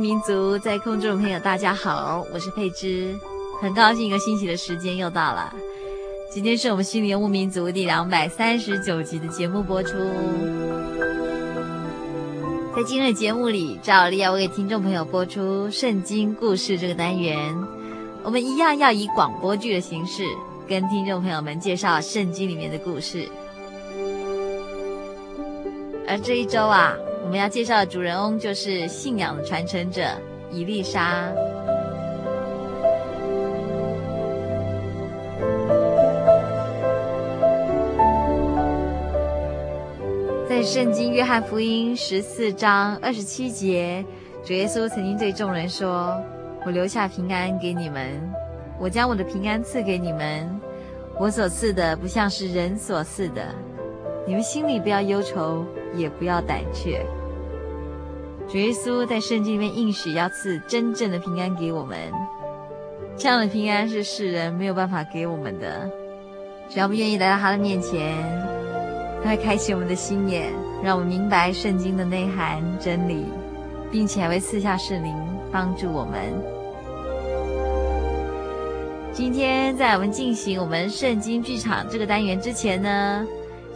[0.00, 3.14] 民族在空中的朋友，大家好，我是佩芝，
[3.60, 5.52] 很高兴一个星期的时间又到了。
[6.30, 9.98] 今天是我们心灵游牧民族第两百三十九集的节目播出。
[12.74, 17.54] 在今日节目里，照例要为听众朋友播出圣经故事这个单元。
[18.22, 20.24] 我们一样要以广播剧的形式，
[20.66, 23.28] 跟听众朋友们介绍圣经里面的故事。
[26.08, 26.94] 而这一周啊。
[27.30, 30.02] 我们要介绍的主人翁就是信仰的传承者
[30.50, 31.32] 伊丽莎。
[40.48, 44.04] 在圣经约翰福音十四章二十七节，
[44.44, 46.20] 主耶稣曾经对众人说
[46.66, 48.20] ：“我留下平安给你们，
[48.76, 50.60] 我将我的平安赐给你们，
[51.16, 53.54] 我所赐的不像是人所赐的。
[54.26, 57.04] 你们心里不要忧愁。”也不要胆怯。
[58.50, 61.96] 主耶稣在圣经里面应许要赐真正的平安给我们，
[63.16, 65.88] 这样的平安是世人没有办法给我们的。
[66.68, 68.12] 只要我们愿意来到他的面前，
[69.22, 70.52] 他会开启我们的心眼，
[70.82, 73.24] 让我们明白圣经的内涵真理，
[73.92, 75.14] 并且还会赐下圣灵
[75.52, 76.20] 帮助我们。
[79.12, 83.24] 今天在我们进行我们圣经剧场这个单元之前呢，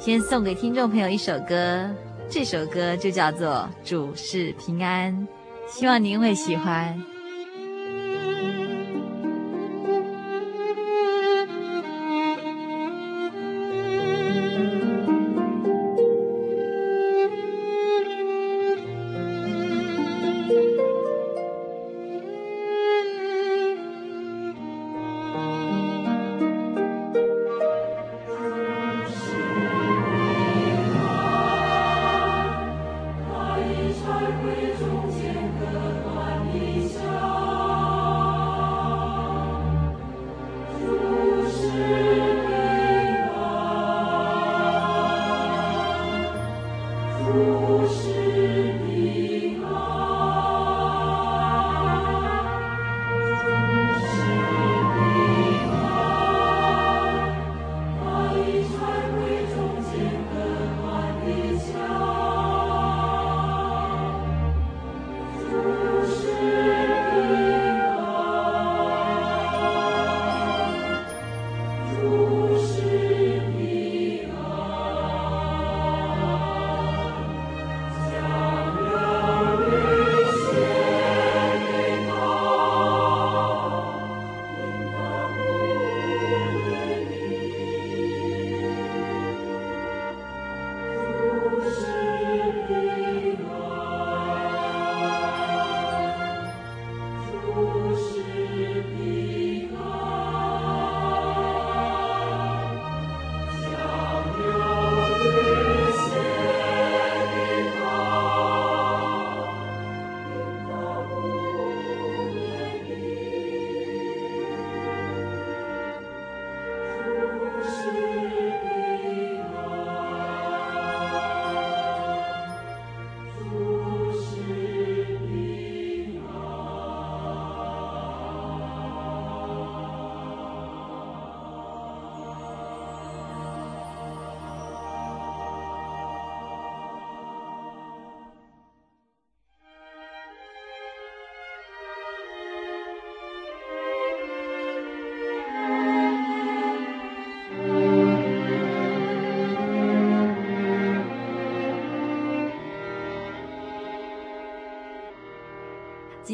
[0.00, 1.88] 先送给听众朋友一首歌。
[2.34, 5.16] 这首歌就叫做《主是平安》，
[5.72, 7.13] 希望您会喜欢。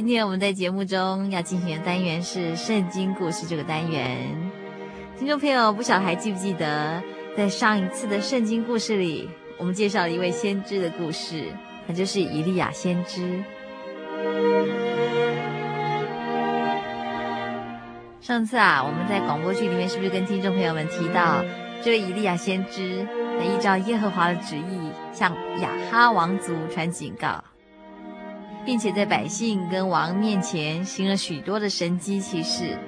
[0.00, 4.16] 今天我们在节目中要进行的单元是圣经故事这个单元。
[5.18, 7.02] 听众朋友，不晓得还记不记得，
[7.36, 11.44] 在上一次的圣经故事里，我们介绍了一位先知的故事，
[11.86, 13.44] 那就是以利亚先知。
[18.22, 21.44] 上次啊，我们在广播剧里面是不是跟听众朋友们提到，
[21.82, 23.06] 这位以利亚先知，
[23.38, 27.44] 他依照耶和华的旨意，向亚哈王族传警告。
[28.64, 32.78] 并且在百姓跟王面前行了许多的神迹奇事，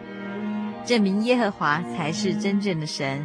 [0.85, 3.25] 证明耶和华才是真正的神。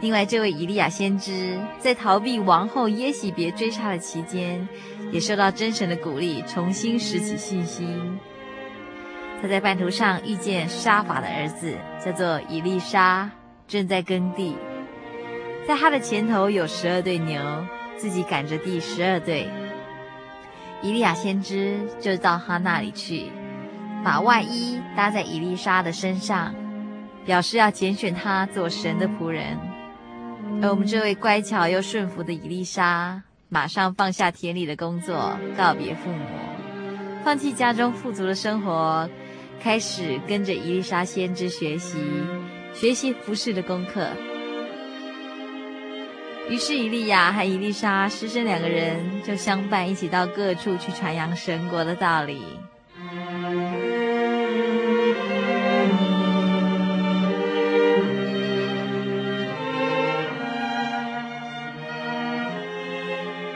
[0.00, 4.68] 另外，这位以利亚先知在逃避王后耶洗别追杀的期间，
[5.10, 8.16] 也受到真神的鼓励，重新拾起信心。
[9.42, 13.28] 他在半途上遇见沙法的儿子，叫做以利沙，
[13.66, 14.56] 正在耕地。
[15.68, 17.38] 在他的前头有十二对牛，
[17.98, 19.46] 自己赶着第十二对。
[20.80, 23.30] 以利亚先知就到他那里去，
[24.02, 26.54] 把外衣搭在以利沙的身上，
[27.26, 29.58] 表示要拣选他做神的仆人。
[30.62, 36.24] 而我们这位乖巧又顺服的以利沙，马上放下田里的工作，告别父母，
[37.22, 39.06] 放弃家中富足的生活，
[39.60, 41.98] 开始跟着以利沙先知学习，
[42.72, 44.08] 学习服饰的功课。
[46.50, 52.42] 于是，以利亚和以利沙师生两个人就相伴一起到各处去传扬神国的道理。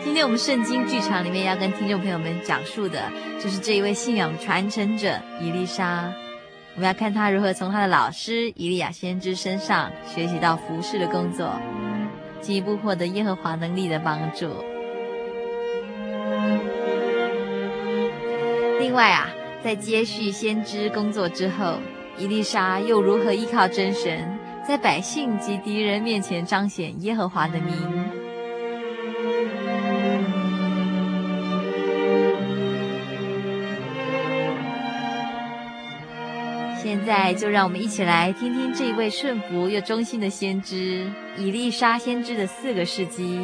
[0.05, 3.11] 今天我们圣经剧场里面要跟听众朋友们讲述的，
[3.43, 6.12] 就是这一位信仰传承者以利沙。
[6.75, 11.59] 我们要看他如何从他的老师以利亚先知身上学习到服侍的工作。
[12.43, 14.50] 进一步获得耶和华能力的帮助。
[18.79, 19.31] 另外啊，
[19.65, 21.79] 在接续先知工作之后，
[22.19, 28.01] 伊丽莎又如何依靠真神，在百姓及敌人面前彰显耶和华的名？
[37.02, 43.40] 现在就让我们一起来听听这一位顺服又忠心的先知以利沙先知的四个事迹，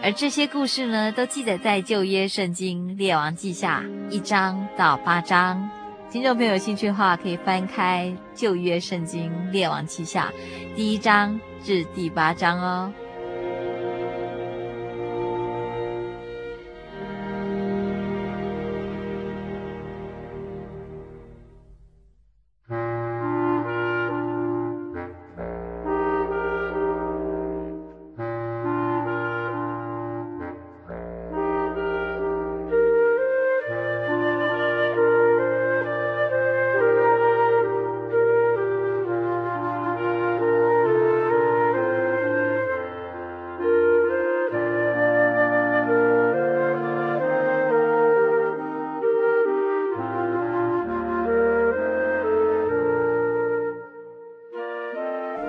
[0.00, 5.68] 而这些故事呢，都记载在旧约圣经列王记下一章到八章。
[6.08, 10.32] 听众朋友有兴趣的话，可以翻开旧约圣经列王记下
[10.76, 12.92] 第一章至第八章哦。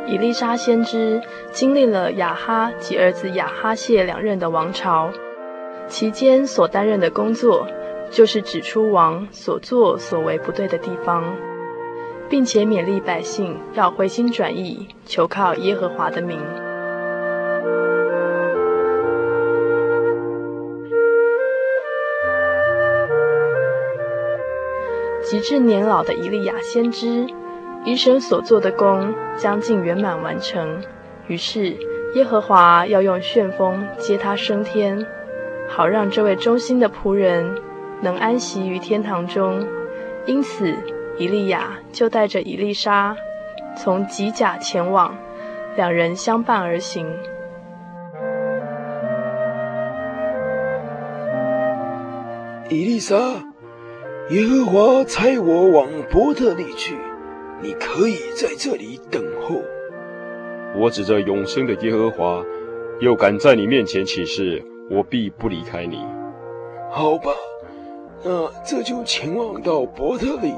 [0.10, 5.12] 以利沙先知经历了亚哈及儿子亚哈谢两任的王朝，
[5.88, 7.68] 期间所担任的工作
[8.10, 11.24] 就是指出王所作所为不对的地方，
[12.28, 16.39] 并且勉励百姓要回心转意，求靠耶和华的名。
[25.24, 27.28] 及至年老的以利亚先知。
[27.89, 30.79] 医生所做的工将近圆满完成，
[31.25, 31.75] 于是
[32.13, 35.03] 耶和华要用旋风接他升天，
[35.67, 37.58] 好让这位忠心的仆人
[38.01, 39.65] 能安息于天堂中。
[40.27, 40.72] 因此，
[41.17, 43.17] 以利亚就带着以利沙
[43.75, 45.17] 从吉甲前往，
[45.75, 47.12] 两人相伴而行。
[52.69, 53.17] 以利沙，
[54.29, 56.96] 耶和华差我往伯特利去。
[57.62, 59.62] 你可以在这里等候。
[60.75, 62.44] 我指着永生的耶和华，
[63.00, 66.06] 又敢在你面前起誓，我必不离开你。
[66.92, 67.32] 好吧，
[68.24, 70.54] 那这就前往到伯特利。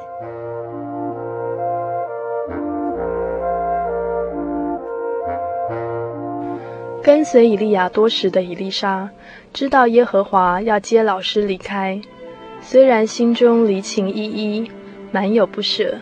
[7.03, 9.10] 跟随以利亚多时的以丽莎，
[9.53, 12.00] 知道耶和华要接老师离开，
[12.62, 14.72] 虽然心中离情依依，
[15.12, 15.98] 满有不舍。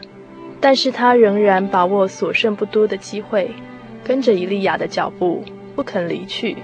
[0.61, 3.51] 但是他仍然把握所剩不多的机会，
[4.03, 5.43] 跟着伊利亚的脚步
[5.75, 6.57] 不肯离去。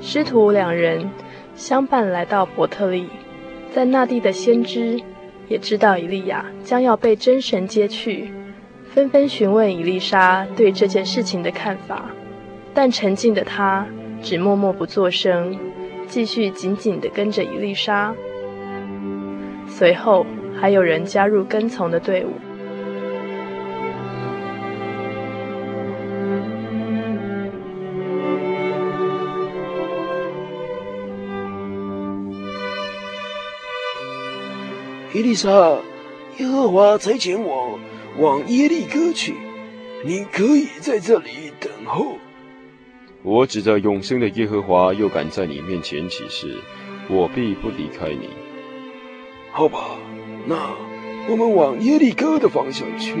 [0.00, 1.10] 师徒两人
[1.54, 3.06] 相伴来到伯特利，
[3.72, 5.00] 在那地的先知
[5.48, 8.32] 也知道伊利亚将要被真神接去，
[8.92, 12.10] 纷纷询问伊丽莎对这件事情的看法，
[12.74, 13.86] 但沉静的他
[14.20, 15.56] 只默默不作声，
[16.10, 18.14] 继续紧紧地跟着伊丽莎。
[19.68, 20.26] 随后
[20.60, 22.32] 还有人加入跟从的队伍。
[35.12, 35.48] 伊丽莎，
[36.38, 37.78] 耶和华差遣我
[38.18, 39.34] 往耶利哥去，
[40.04, 42.19] 你可以在这里等候。
[43.22, 46.56] 我指着永生的耶和华，又敢在你面前起誓，
[47.08, 48.30] 我必不离开你。
[49.52, 49.78] 好吧，
[50.46, 50.56] 那
[51.28, 53.16] 我们往耶利哥的方向去。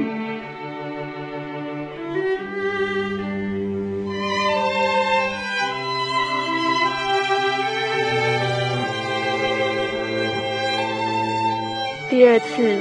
[12.08, 12.78] 第二次，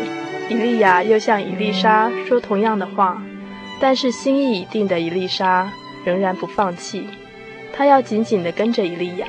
[0.50, 3.22] 以利亚又向以利沙说同样的话，
[3.80, 5.70] 但是心意已定的以利沙
[6.06, 7.06] 仍然不放弃，
[7.74, 9.27] 他要紧紧地跟着以利亚。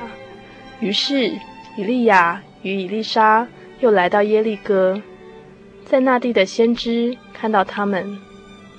[0.79, 1.31] 于是，
[1.77, 3.47] 以利亚与以丽莎
[3.79, 5.01] 又来到耶利哥，
[5.85, 8.17] 在那地的先知看到他们，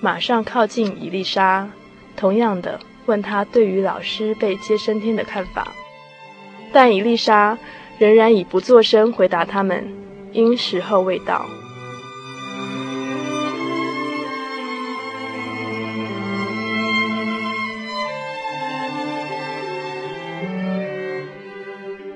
[0.01, 1.69] 马上靠近以丽莎，
[2.17, 5.69] 同样的问他对于老师被接升天的看法，
[6.73, 7.59] 但以丽莎
[7.99, 9.93] 仍然以不作声回答他们。
[10.33, 11.45] 因时候未到。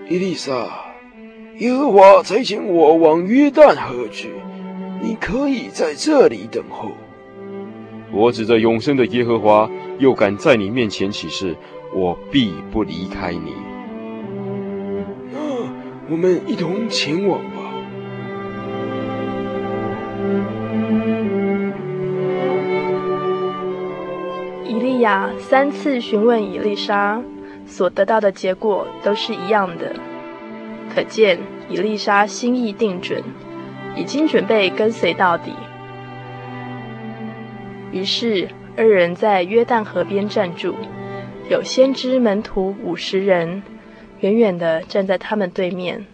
[0.08, 0.68] 以利沙，
[1.58, 4.30] 耶和华差遣我往约旦河去，
[5.02, 6.92] 你可以在这里等候。
[8.12, 11.56] 我指着永生的耶和华，又敢在你面前起誓，
[11.92, 13.52] 我必不离开你。
[15.32, 15.40] 那
[16.08, 17.56] 我们一同前往吧。
[24.68, 27.20] 以利亚三次询问以利沙，
[27.66, 29.94] 所得到的结果都是一样的，
[30.94, 33.22] 可见以利沙心意定准，
[33.96, 35.52] 已经准备跟随到底。
[37.92, 40.74] 于是二人在约旦河边站住，
[41.48, 43.62] 有先知门徒五十人，
[44.20, 46.06] 远远地站在他们对面。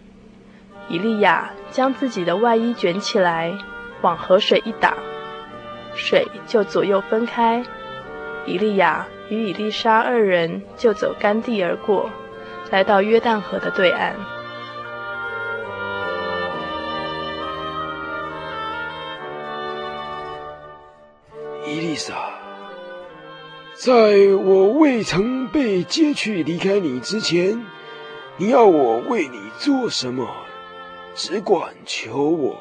[0.89, 3.53] 以利亚将自己的外衣卷起来，
[4.01, 4.95] 往河水一打，
[5.95, 7.63] 水就左右分开。
[8.45, 12.09] 以利亚与以利沙二人就走干地而过，
[12.71, 14.15] 来到约旦河的对岸。
[21.65, 22.13] 伊丽莎，
[23.73, 23.91] 在
[24.43, 27.65] 我未曾被接去离开你之前，
[28.37, 30.27] 你要我为你做什么？
[31.15, 32.55] 只管求我。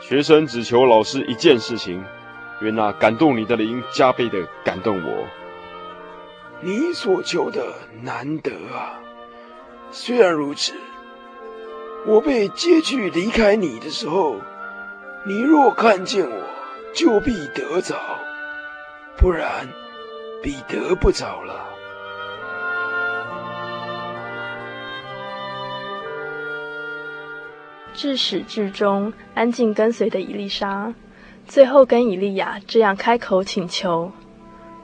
[0.00, 2.04] 学生只求老师一件事情。
[2.62, 5.26] 愿那感动你的灵加倍的感动我。
[6.60, 9.00] 你所求的难得啊！
[9.90, 10.72] 虽然如此，
[12.06, 14.36] 我被接去离开你的时候，
[15.26, 16.42] 你若看见我，
[16.94, 17.96] 就必得着；
[19.16, 19.68] 不然，
[20.42, 21.68] 必得不着了。
[27.92, 30.94] 至始至终安静跟随的以利沙。
[31.52, 34.10] 最后跟以利亚这样开口请求，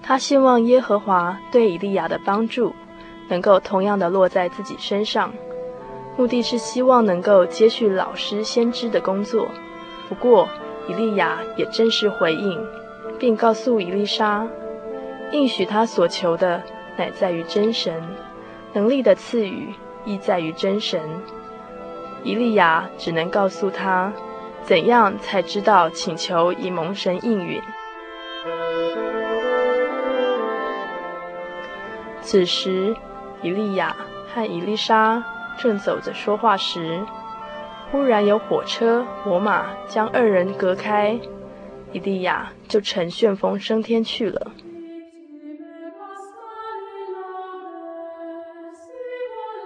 [0.02, 2.74] 他希望耶和华对以利亚的帮助
[3.30, 5.32] 能够同样的落在自己身上，
[6.18, 9.48] 目的是希望能够接续老师先知的工作。
[10.10, 10.46] 不过
[10.86, 12.62] 以利亚也正式回应，
[13.18, 14.46] 并告诉以利沙，
[15.32, 16.62] 应许他所求的
[16.98, 17.94] 乃在于真神，
[18.74, 19.72] 能力的赐予
[20.04, 21.00] 亦在于真神。
[22.22, 24.12] 以利亚只能告诉他。
[24.68, 27.62] 怎样才知道请求已蒙神应允？
[32.20, 32.94] 此时，
[33.40, 33.96] 以利亚
[34.34, 35.24] 和以利沙
[35.58, 37.00] 正走着说话时，
[37.90, 41.18] 忽然有火车、火马将二人隔开，
[41.92, 44.52] 以利亚就乘旋风升天去了。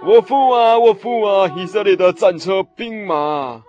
[0.07, 3.63] 我父啊，我父啊，以色列的战车兵马！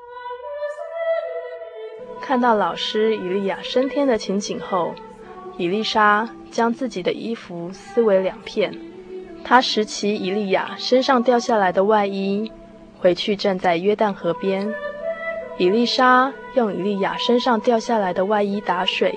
[2.26, 4.96] 看到老师以利亚升天的情景后，
[5.58, 8.74] 以利沙将自己的衣服撕为两片，
[9.44, 12.50] 他拾起以利亚身上掉下来的外衣，
[12.98, 14.74] 回去站在约旦河边。
[15.58, 19.14] 以利沙用以利亚身上掉下来的外衣打水，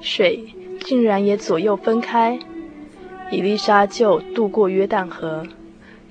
[0.00, 0.44] 水
[0.80, 2.40] 竟然也左右分开。
[3.30, 5.46] 以利沙就渡过约旦河，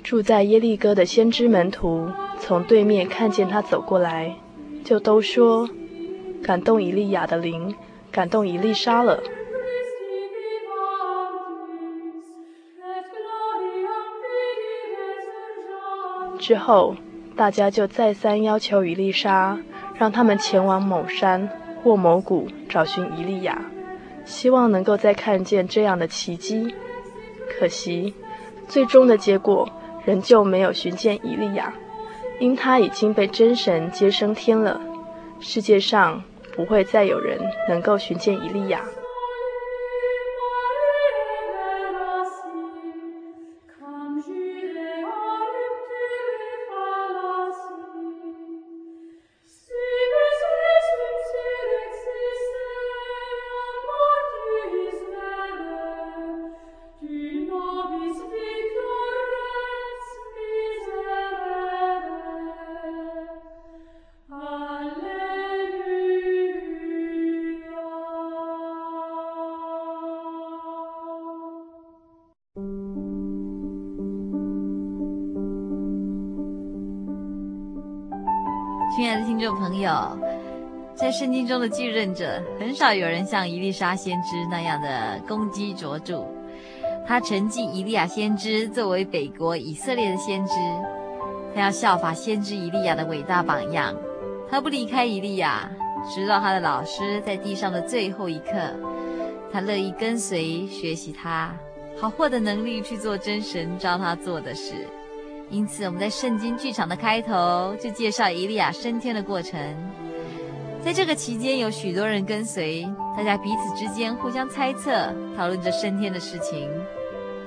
[0.02, 2.10] 住在耶利哥的先知门徒
[2.40, 4.34] 从对面看见他走过来，
[4.90, 5.70] 就都说：
[6.42, 7.76] 感动以利亚的灵，
[8.12, 9.22] 感动以利沙了。
[16.40, 16.96] 之后，
[17.36, 19.60] 大家就再三要求伊丽莎，
[19.94, 21.48] 让他们前往某山
[21.84, 23.62] 或某谷找寻伊利亚，
[24.26, 26.74] 希望能够再看见这样的奇迹。
[27.48, 28.16] 可惜，
[28.68, 29.70] 最终的结果
[30.04, 31.72] 仍旧没有寻见伊利亚，
[32.40, 34.80] 因他已经被真神接升天了。
[35.40, 36.22] 世界上
[36.56, 38.82] 不会再有人能够寻见伊利亚。
[79.40, 80.18] 众朋友，
[80.96, 86.26] 在圣经中的继任者，很少有人像伊丽莎先知那样的功绩卓著。
[87.08, 90.54] 他承继以利亚先知作为北国以色列的先知，
[91.56, 93.96] 他要效法先知以利亚的伟大榜样。
[94.50, 95.70] 他不离开以利亚，
[96.14, 98.52] 直到他的老师在地上的最后一刻。
[99.52, 101.56] 他乐意跟随学习他，
[102.00, 104.74] 好获得能力去做真神召他做的事。
[105.50, 109.60] 因此，我们在圣经剧场的开头就介绍以利亚升天的过程。
[110.84, 116.70] 在这个期间，有许多人跟随，大家彼此之间互相猜测，讨论着升天的事情。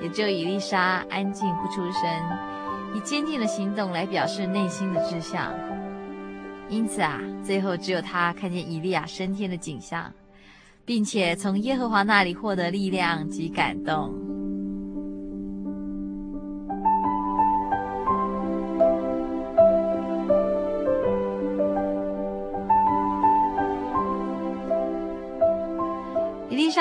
[0.01, 2.03] 也只有以利沙安静不出声，
[2.93, 5.53] 以坚定的行动来表示内心的志向。
[6.67, 10.11] 因此啊，最后只有他看见以利亚升天的景象，
[10.83, 14.13] 并且从耶和华那里获得力量及感动。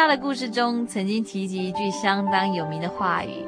[0.02, 3.46] 他的故事中曾经提及一句相当有名的话语：“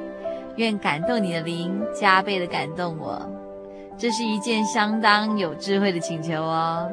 [0.54, 3.20] 愿感动你的灵加倍的感动我。”
[3.98, 6.88] 这是一件相当有智慧的请求哦，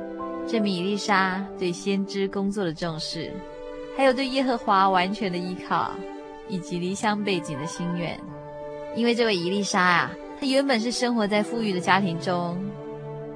[0.47, 3.31] 证明以利沙对先知工作的重视，
[3.95, 5.91] 还有对耶和华完全的依靠，
[6.47, 8.19] 以及离乡背景的心愿。
[8.95, 12.57] 因为这位伊丽莎啊，她原本是生活在富裕的家庭中，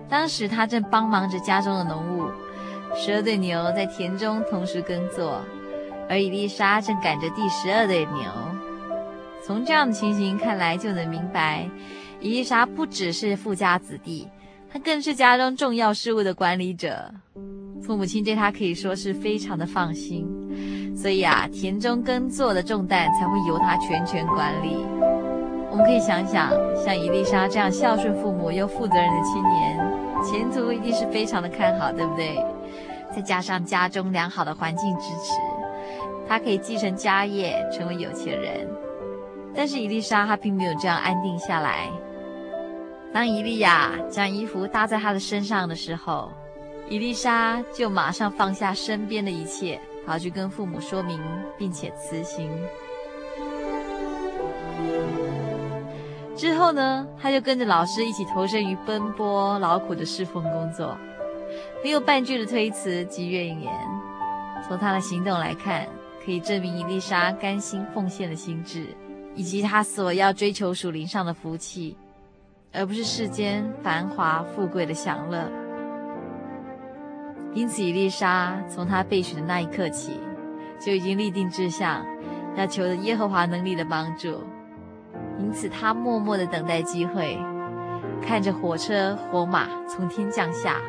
[0.09, 2.25] 当时她正帮忙着家中的农务，
[2.95, 5.39] 十二对牛在田中同时耕作。
[6.08, 8.24] 而伊丽莎正赶着第十二对牛，
[9.46, 11.70] 从这样的情形看来，就能明白，
[12.20, 14.28] 伊丽莎不只是富家子弟，
[14.72, 17.12] 她更是家中重要事务的管理者。
[17.82, 20.28] 父母亲对她可以说是非常的放心，
[20.96, 24.86] 所以啊，田中耕作的重担才会由她全权管理。
[25.72, 29.78] 我们可以想想，像伊丽莎这样孝顺父母又负责任的青年，
[30.24, 32.38] 前途一定是非常的看好，对不对？
[33.15, 35.34] 再加上家中良好的环境支持。
[36.27, 38.67] 他可以继承家业，成为有钱人，
[39.53, 41.89] 但是伊丽莎她并没有这样安定下来。
[43.13, 46.31] 当伊利亚将衣服搭在他的身上的时候，
[46.89, 51.21] 伊丽莎就马上放下身边的一切，跑去跟父母说明，
[51.57, 52.49] 并且辞行。
[56.35, 60.97] 之后呢，他就跟着老师一起投身于奔波劳苦的侍奉工作，
[61.81, 63.71] 没有半句的推辞及怨言。
[64.67, 65.88] 从他的行动来看，
[66.25, 68.88] 可以证明以利沙甘心奉献的心志，
[69.35, 71.95] 以及他所要追求属灵上的福气，
[72.73, 75.47] 而不是世间繁华富贵的享乐。
[77.53, 80.19] 因此，以利沙从她被选的那一刻起，
[80.83, 82.03] 就已经立定志向，
[82.57, 84.43] 要求得耶和华能力的帮助。
[85.39, 87.38] 因此，他默默地等待机会，
[88.21, 90.81] 看着火车火马从天降下，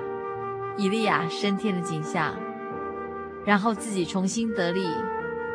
[0.78, 2.34] 以利亚升天的景象，
[3.44, 4.86] 然后自己重新得力。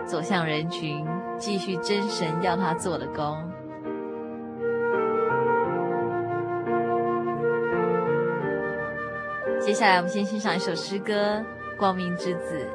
[0.05, 1.05] 走向人群，
[1.37, 3.37] 继续真神要他做的工。
[9.59, 11.37] 接下来，我们先欣赏一首诗歌
[11.77, 12.67] 《光明之子》，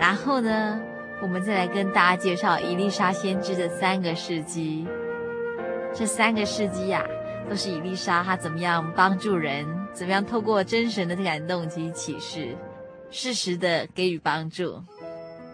[0.00, 0.80] 然后呢，
[1.20, 4.86] 我们再来跟大家介绍伊丽莎先知的三个事迹。
[5.92, 7.04] 这三个事迹呀，
[7.50, 12.56] 都是伊丽莎他怎么样帮助人，怎么样透过真神的感动及启示，
[13.10, 14.80] 适时的给予帮助。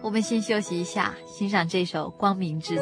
[0.01, 2.81] 我们先休息一下，欣赏这首《光明之子》。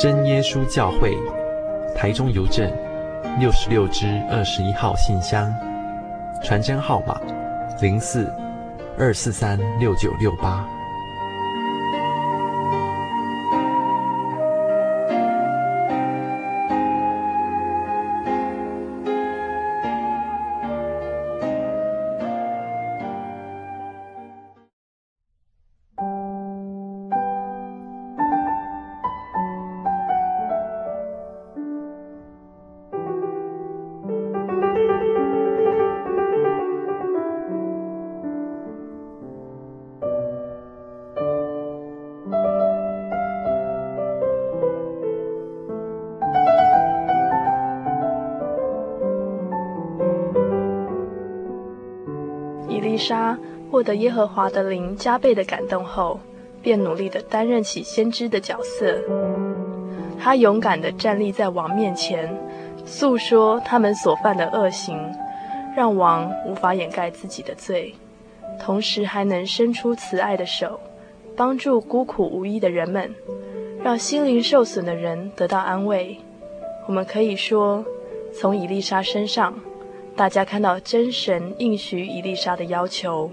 [0.00, 1.14] 真耶稣教会，
[1.94, 2.72] 台中邮政
[3.38, 5.54] 六十六支二十一号信箱，
[6.42, 7.20] 传真号码
[7.82, 8.32] 零四
[8.98, 10.66] 二四三六九六八。
[54.00, 56.18] 耶和华的灵加倍的感动后，
[56.62, 58.98] 便努力地担任起先知的角色。
[60.18, 62.34] 他勇敢地站立在王面前，
[62.84, 64.98] 诉说他们所犯的恶行，
[65.76, 67.94] 让王无法掩盖自己的罪，
[68.58, 70.80] 同时还能伸出慈爱的手，
[71.36, 73.14] 帮助孤苦无依的人们，
[73.82, 76.18] 让心灵受损的人得到安慰。
[76.86, 77.84] 我们可以说，
[78.32, 79.54] 从以利沙身上。
[80.16, 83.30] 大家看到真神应许以利沙的要求，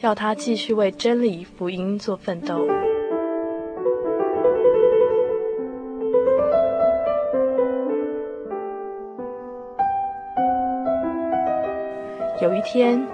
[0.00, 2.66] 要他继续为真理福音做奋斗。
[12.40, 13.06] 有一天，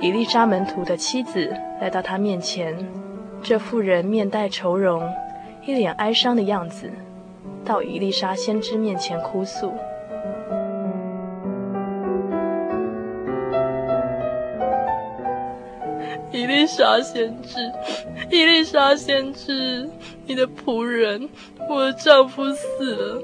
[0.00, 2.76] 以丽莎门徒的妻子来到他面前，
[3.40, 5.08] 这妇人面带愁容，
[5.64, 6.90] 一脸哀伤的样子，
[7.64, 9.72] 到以丽莎先知面前哭诉。
[16.34, 17.58] 以利沙先知，
[18.28, 19.88] 伊丽莎先知，
[20.26, 21.28] 你的仆人，
[21.70, 23.22] 我的丈夫死了，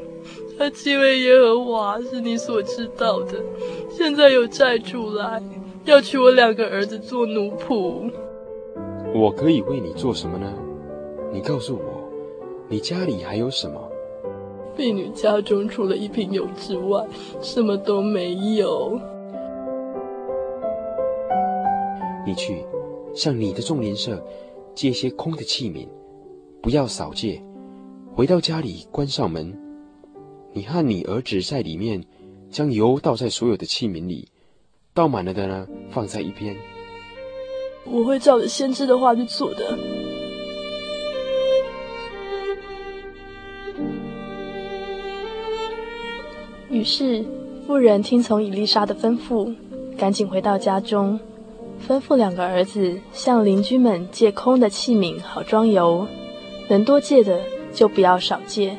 [0.56, 3.32] 他敬畏耶和华是你所知道的。
[3.90, 5.42] 现在有债主来，
[5.84, 8.08] 要娶我两个儿子做奴仆。
[9.12, 10.54] 我可以为你做什么呢？
[11.32, 12.08] 你告诉我，
[12.68, 13.90] 你家里还有什么？
[14.76, 17.04] 婢女家中除了一瓶油之外，
[17.40, 19.00] 什么都没有。
[22.24, 22.64] 你去。
[23.14, 24.24] 向你的众连舍
[24.74, 25.86] 借些空的器皿，
[26.62, 27.42] 不要少借。
[28.12, 29.56] 回到家里，关上门。
[30.52, 32.04] 你和你儿子在里面，
[32.50, 34.28] 将油倒在所有的器皿里，
[34.92, 36.56] 倒满了的呢，放在一边。
[37.84, 39.78] 我会照着先知的话去做的。
[46.68, 47.24] 于是
[47.66, 49.54] 妇人听从以丽莎的吩咐，
[49.96, 51.18] 赶紧回到家中。
[51.86, 56.06] 吩咐两个儿子向邻居们借空的器皿，好装油，
[56.68, 57.40] 能多借的
[57.72, 58.76] 就不要少借。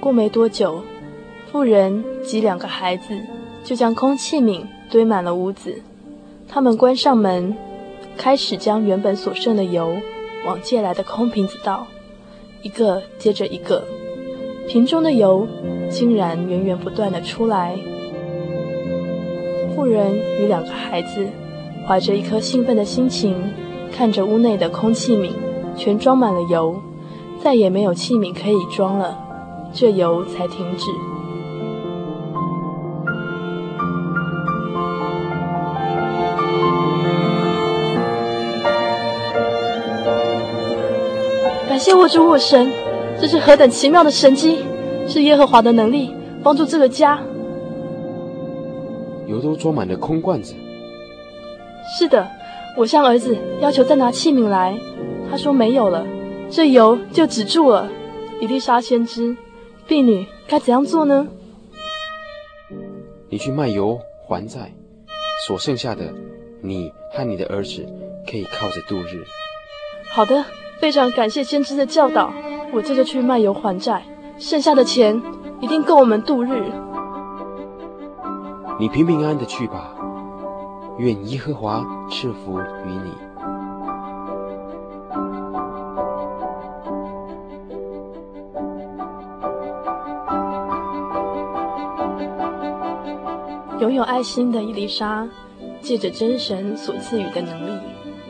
[0.00, 0.82] 过没多久，
[1.50, 3.18] 妇人及两个孩子
[3.62, 5.82] 就将空器皿堆满了屋子，
[6.48, 7.54] 他们关上门，
[8.16, 9.96] 开始将原本所剩的油
[10.46, 11.86] 往借来的空瓶子倒，
[12.62, 13.84] 一个接着一个，
[14.66, 15.46] 瓶中的油
[15.90, 17.76] 竟然源源不断的出来。
[19.82, 21.26] 妇人与两个孩子
[21.88, 23.36] 怀着一颗兴奋的心情，
[23.92, 25.30] 看着屋内的空器皿
[25.76, 26.80] 全装满了油，
[27.42, 29.18] 再也没有器皿可以装了，
[29.72, 30.86] 这油才停止。
[41.68, 42.70] 感谢我主我神，
[43.20, 44.58] 这是何等奇妙的神迹！
[45.08, 47.18] 是耶和华的能力帮助这个家。
[49.32, 50.54] 油都装满了空罐子。
[51.98, 52.28] 是的，
[52.76, 54.78] 我向儿子要求再拿器皿来，
[55.30, 56.06] 他说没有了，
[56.50, 57.90] 这油就止住了。
[58.40, 59.36] 以利沙先知，
[59.86, 61.26] 婢女该怎样做呢？
[63.28, 64.72] 你去卖油还债，
[65.46, 66.12] 所剩下的，
[66.60, 67.86] 你和你的儿子
[68.30, 69.24] 可以靠着度日。
[70.14, 70.44] 好的，
[70.78, 72.32] 非常感谢先知的教导，
[72.72, 74.02] 我这就去卖油还债，
[74.38, 75.20] 剩下的钱
[75.60, 76.70] 一定够我们度日。
[78.82, 79.94] 你平平安安的去吧，
[80.98, 83.12] 愿耶和华赐福于你。
[93.80, 95.28] 拥有爱心的伊丽莎，
[95.80, 97.80] 借着真神所赐予的能力，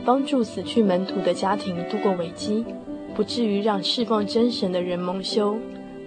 [0.04, 2.66] 帮助死去门徒的家庭度过危机，
[3.14, 5.56] 不至于让侍奉真神的人蒙羞，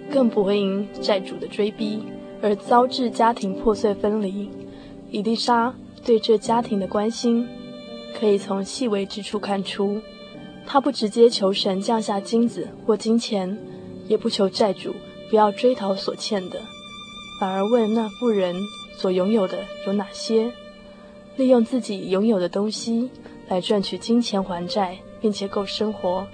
[0.08, 2.04] 更不会因债主的追逼。
[2.46, 4.48] 而遭致家庭破碎分离，
[5.10, 7.44] 伊丽莎对这家庭的关心，
[8.16, 10.00] 可以从细微之处看出。
[10.64, 13.58] 她不直接求神降下金子或金钱，
[14.06, 14.94] 也不求债主
[15.28, 16.60] 不要追讨所欠的，
[17.40, 18.54] 反而问那妇人
[18.96, 20.52] 所拥有的有哪些，
[21.36, 23.10] 利用自己拥有的东西
[23.48, 26.24] 来赚取金钱还债，并且够生活。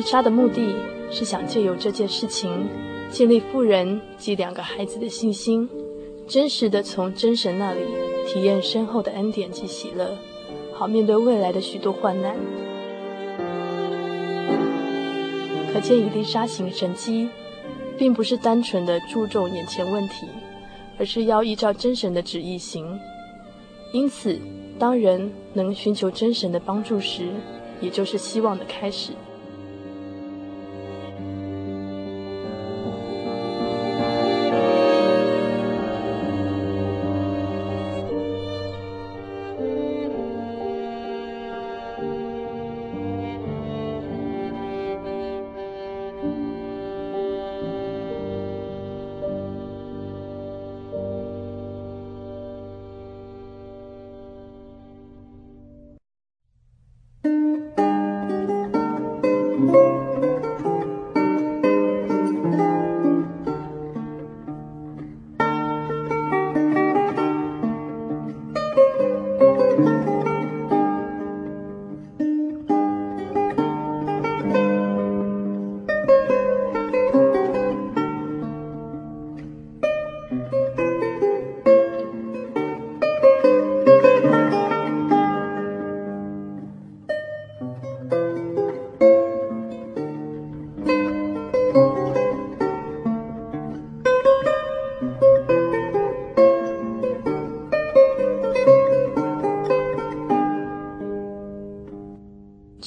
[0.00, 0.74] 以利沙的目的
[1.10, 2.66] 是想借由这件事情，
[3.10, 5.68] 建立富人及两个孩子的信心，
[6.26, 7.80] 真实的从真神那里
[8.26, 10.16] 体验深厚的恩典及喜乐，
[10.72, 12.34] 好面对未来的许多患难。
[15.70, 17.28] 可见以丽莎行神迹，
[17.98, 20.26] 并不是单纯的注重眼前问题，
[20.98, 22.98] 而是要依照真神的旨意行。
[23.92, 24.40] 因此，
[24.78, 27.28] 当人能寻求真神的帮助时，
[27.82, 29.12] 也就是希望的开始。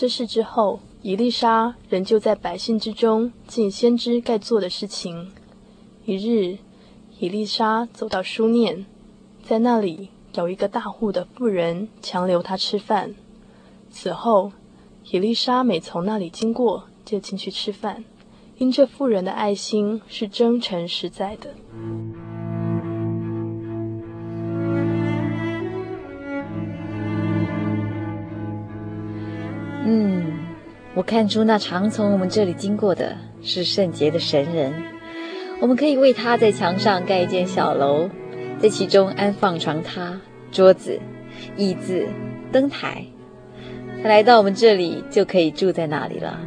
[0.03, 5.31] 这事之后，以利沙仍旧在百姓之中尽先知该做的事情。
[6.03, 6.57] 一日，
[7.19, 8.85] 以利沙走到书念，
[9.41, 13.15] 在那里有一个大户的妇人强留他吃饭。
[13.89, 14.51] 此后，
[15.09, 18.03] 以利沙每从那里经过，就进去吃饭，
[18.57, 21.55] 因这妇人的爱心是真诚实在的。
[31.03, 34.73] 我看出那常从我们这里经过的是圣洁的神人，
[35.59, 38.09] 我们可以为他在墙上盖一间小楼，
[38.57, 40.13] 在其中安放床榻、
[40.49, 40.97] 桌子、
[41.57, 42.07] 椅子、
[42.53, 43.03] 灯台。
[44.01, 46.39] 他来到我们这里，就可以住在那里了。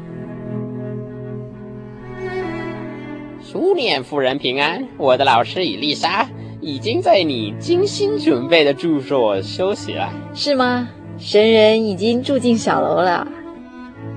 [3.43, 6.27] 书念夫人平安，我的老师伊丽莎
[6.63, 10.89] 已经在你精心准备的住所休息了，是吗？
[11.19, 13.29] 神人已经住进小楼了。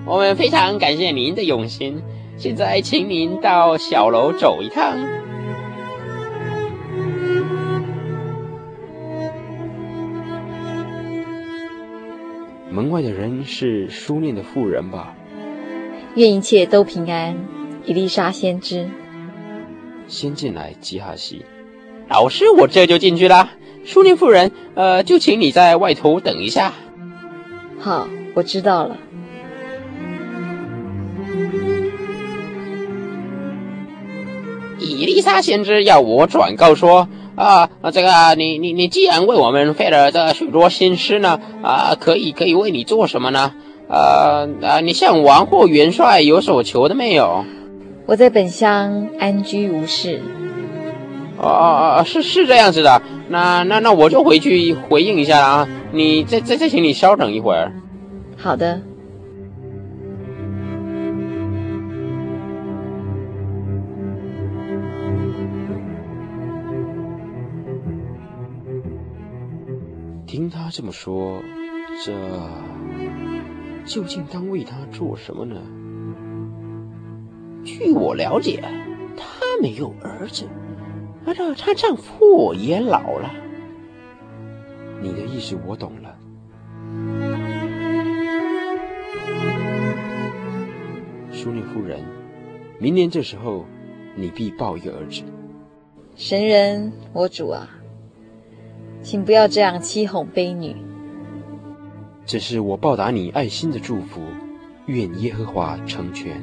[0.10, 2.02] 我们非常感谢您的用心，
[2.36, 4.98] 现在请您到小楼走一趟。
[12.72, 15.14] 门外的人是书念的妇人吧？
[16.16, 17.38] 愿一切都平安，
[17.86, 18.90] 伊丽莎先知。
[20.08, 21.46] 先进来，基哈西。
[22.08, 23.52] 老师，我这就进去啦。
[23.86, 26.74] 书念妇人，呃，就请你在外头等一下。
[27.78, 28.98] 好，我知道了。
[34.80, 43.54] 伊丽莎先知要我转告说，啊，这个你你你既然为我们费了这许多心思呢，啊，可以可以为你做什么呢？
[43.88, 47.46] 呃啊，你向王或元帅有所求的没有？
[48.06, 50.22] 我在本乡安居无事。
[51.38, 55.68] 哦哦哦，是是这样子的，那那那我就回去回应一下啊。
[55.92, 57.72] 你再再再请你稍等一会儿。
[58.38, 58.82] 好的。
[70.70, 71.42] 他这么说，
[72.06, 72.14] 这
[73.86, 75.60] 究竟当为他做什么呢？
[77.66, 78.64] 据我了解，
[79.18, 79.26] 她
[79.64, 80.48] 没有儿子，
[81.26, 83.32] 而这她丈夫也老了。
[85.02, 86.16] 你的意思我懂了。
[91.32, 92.04] 淑女妇人，
[92.78, 93.66] 明年这时候，
[94.16, 95.24] 你必抱一个儿子。
[96.16, 97.68] 神人，我主啊，
[99.02, 100.76] 请不要这样欺哄卑女。
[102.26, 104.22] 这是我报答你爱心的祝福，
[104.86, 106.40] 愿耶和华成全。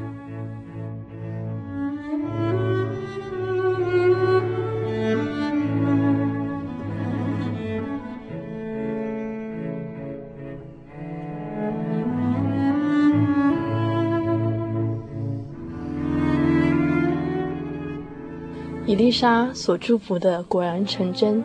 [18.88, 21.42] 伊丽莎所祝福的果然成真，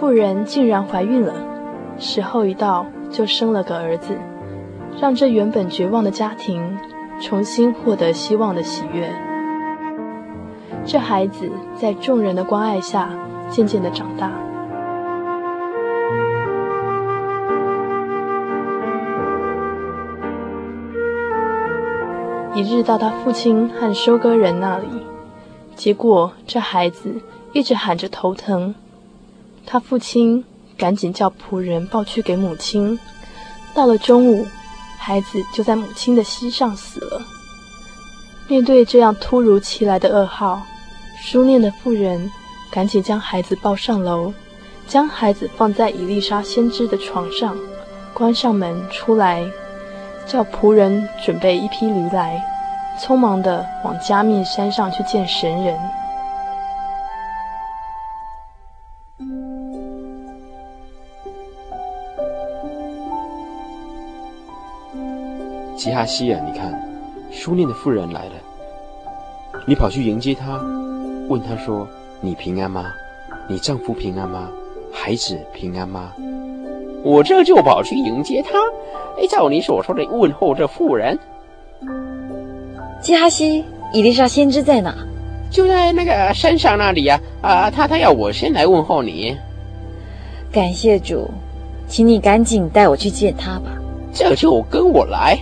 [0.00, 1.34] 妇人竟然怀孕了，
[1.98, 4.16] 时候一到就生了个儿子，
[4.98, 6.74] 让这原本绝望的家庭
[7.20, 9.12] 重新获得希望的喜悦。
[10.86, 13.10] 这孩子在众人的关爱下
[13.50, 14.32] 渐渐的长大。
[22.54, 24.86] 一日到他父亲和收割人那里。
[25.76, 27.20] 结果，这孩子
[27.52, 28.74] 一直喊着头疼，
[29.66, 30.44] 他父亲
[30.76, 32.98] 赶紧叫仆人抱去给母亲。
[33.74, 34.46] 到了中午，
[34.98, 37.22] 孩子就在母亲的膝上死了。
[38.48, 40.62] 面对这样突如其来的噩耗，
[41.22, 42.30] 书念的妇人
[42.70, 44.32] 赶紧将孩子抱上楼，
[44.88, 47.56] 将孩子放在伊丽莎先知的床上，
[48.12, 49.44] 关上门出来，
[50.26, 52.42] 叫仆人准备一匹驴来。
[53.00, 55.78] 匆忙地往加密山上去见神人。
[66.00, 66.72] 基哈西亚，你看，
[67.30, 68.32] 书念的妇人来了，
[69.66, 70.58] 你跑去迎接她，
[71.28, 71.86] 问她说
[72.22, 72.86] ：“你平安吗？
[73.48, 74.48] 你丈夫平安吗？
[74.90, 76.12] 孩子平安吗？”
[77.04, 78.58] 我这就跑去迎接她，
[79.18, 81.18] 哎，照你所说的问候这妇人。
[83.02, 84.94] 基哈西，伊丽莎先知在哪？
[85.50, 87.20] 就在那个山上那里呀！
[87.42, 89.36] 啊，啊，他他要我先来问候你。
[90.50, 91.28] 感谢主，
[91.88, 93.70] 请你赶紧带我去见他吧。
[94.14, 95.38] 这就跟我来。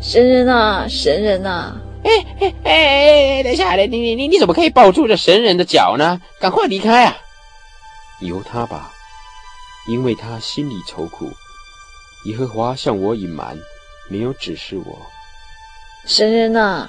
[0.00, 1.76] 神人啊，神人啊！
[2.04, 2.72] 哎哎哎
[3.38, 3.42] 哎！
[3.42, 6.20] 等一下，你你你你怎么可以抱住这神人的脚呢？
[6.40, 7.16] 赶快离开啊！
[8.20, 8.92] 由他吧，
[9.88, 11.28] 因为他心里愁苦，
[12.26, 13.56] 耶和华向我隐瞒。
[14.10, 14.98] 没有指示我，
[16.06, 16.88] 神人呐，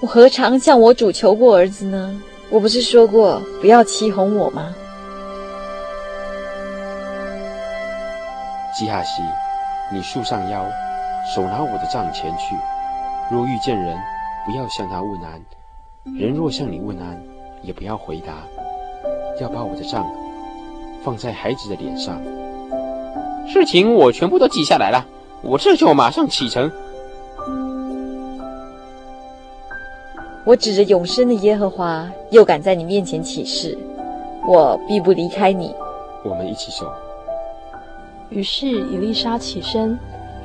[0.00, 2.18] 我何尝向我主求过儿子呢？
[2.48, 4.74] 我不是说过不要欺哄我吗？
[8.74, 9.22] 基哈西，
[9.92, 10.64] 你束上腰，
[11.34, 12.54] 手拿我的杖前去。
[13.30, 13.98] 若遇见人，
[14.46, 15.40] 不要向他问安；
[16.18, 17.22] 人若向你问安，
[17.62, 18.32] 也不要回答。
[19.40, 20.04] 要把我的杖
[21.04, 22.20] 放在孩子的脸上。
[23.46, 25.06] 事情我全部都记下来了。
[25.42, 26.72] 我这就马上启程。
[30.44, 33.76] 我指着永生的耶和华，又敢在你面前起誓，
[34.46, 35.74] 我必不离开你。
[36.24, 36.90] 我们一起走。
[38.30, 39.96] 于是以丽莎起身，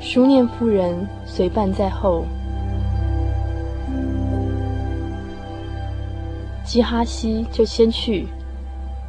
[0.06, 0.94] 书念妇人
[1.24, 2.26] 随伴在后。
[6.62, 8.26] 基哈西就先去，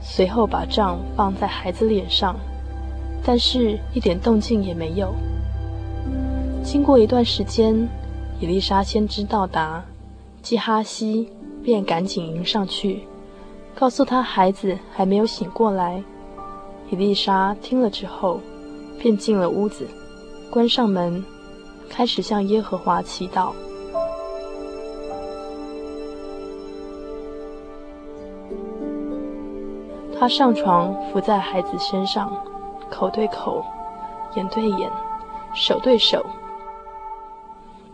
[0.02, 2.38] 随后把杖放在孩子脸上，
[3.26, 5.14] 但是一点动静也没有。
[6.64, 7.76] 经过一段时间，
[8.40, 9.84] 伊丽莎先知到达，
[10.42, 11.30] 基哈西
[11.62, 13.04] 便赶紧迎上去，
[13.76, 16.02] 告诉他孩子还没有醒过来。
[16.90, 18.40] 伊丽莎听了之后，
[18.98, 19.86] 便进了屋子，
[20.56, 21.22] 关上门，
[21.90, 23.52] 开始向耶和华祈祷。
[30.18, 32.32] 他上床伏在孩子身上，
[32.90, 33.66] 口对口，
[34.36, 34.90] 眼对眼，
[35.54, 36.26] 手对手。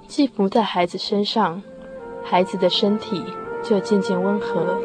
[0.07, 1.59] 既伏在孩子身上，
[2.23, 3.25] 孩子的身体
[3.63, 4.77] 就渐渐温和。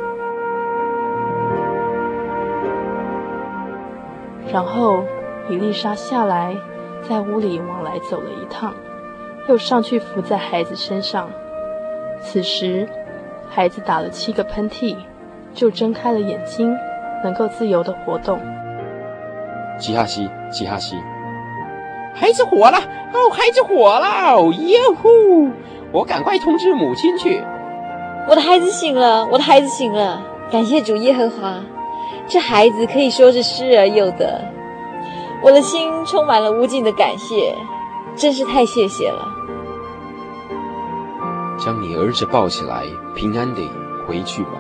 [4.50, 5.04] 然后，
[5.50, 6.56] 以丽莎下来，
[7.08, 8.74] 在屋里往来走了一趟，
[9.48, 11.30] 又上去伏在孩子身上。
[12.22, 12.88] 此时，
[13.48, 14.96] 孩子打了七个喷嚏，
[15.54, 16.74] 就睁开了眼睛，
[17.22, 18.40] 能够自由的活动。
[19.78, 20.96] 吉哈西，吉哈西。
[22.14, 22.78] 孩子火了
[23.12, 25.50] 哦，孩子火了哦，耶呼！
[25.92, 27.42] 我赶快通知母亲去。
[28.28, 31.60] 我的孩子醒了，我的孩子醒了，感谢主耶和华，
[32.26, 34.40] 这孩子可以说是失而又得。
[35.46, 37.56] 我的心充满了无尽的感谢，
[38.16, 39.32] 真是太谢谢了。
[41.56, 42.84] 将你儿子抱起来，
[43.14, 43.70] 平安地
[44.08, 44.50] 回去吧。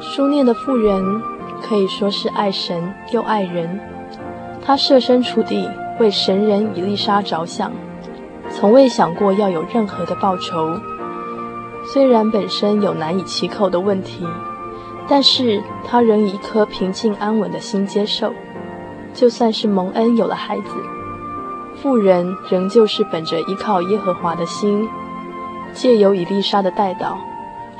[0.00, 1.22] 书念的妇人
[1.60, 3.78] 可以说是爱神又爱人，
[4.68, 5.66] 他设身处地
[5.98, 7.72] 为神人以丽莎着想，
[8.50, 10.78] 从未想过要有任何的报酬。
[11.86, 14.26] 虽然本身有难以启口的问题，
[15.08, 18.30] 但是他仍以一颗平静安稳的心接受。
[19.14, 20.70] 就算是蒙恩有了孩子，
[21.76, 24.86] 妇人仍旧是本着依靠耶和华的心，
[25.72, 27.14] 借由以丽莎的代祷。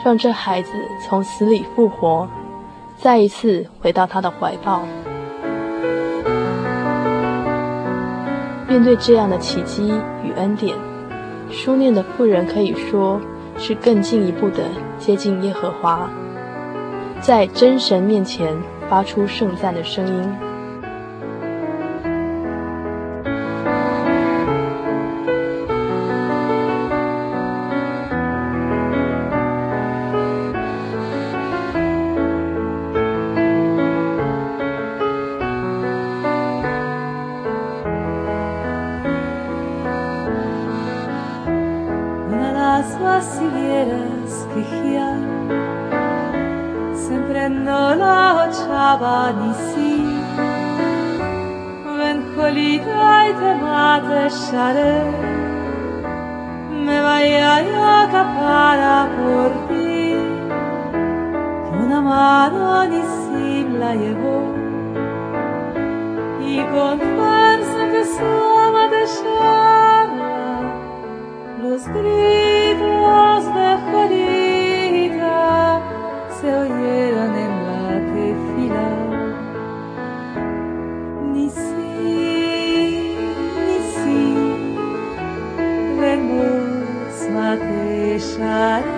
[0.02, 0.72] 让这孩子
[1.06, 2.26] 从死里复活，
[2.96, 4.80] 再一次回到他的怀抱。
[8.68, 9.88] 面对这样的奇迹
[10.22, 10.76] 与恩典，
[11.50, 13.18] 书念的妇人可以说
[13.56, 14.64] 是更进一步的
[14.98, 16.10] 接近耶和华，
[17.20, 18.54] 在真神面前
[18.90, 20.47] 发出盛赞的声音。
[62.08, 64.38] amado Nisim la llevó
[66.40, 68.28] y con fuerza que su
[68.66, 70.18] ama dejara
[71.62, 75.40] los gritos de Jolita
[76.40, 78.90] se oyeron en la tefila.
[81.34, 83.18] Nisim,
[83.66, 84.76] Nisim,
[86.00, 88.97] venus mateshará